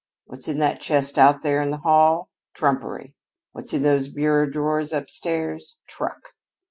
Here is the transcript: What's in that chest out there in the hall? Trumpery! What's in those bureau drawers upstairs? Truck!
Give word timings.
What's 0.25 0.47
in 0.47 0.57
that 0.57 0.81
chest 0.81 1.19
out 1.19 1.43
there 1.43 1.61
in 1.61 1.69
the 1.69 1.77
hall? 1.77 2.29
Trumpery! 2.55 3.13
What's 3.51 3.71
in 3.71 3.83
those 3.83 4.07
bureau 4.07 4.49
drawers 4.49 4.93
upstairs? 4.93 5.77
Truck! 5.87 6.29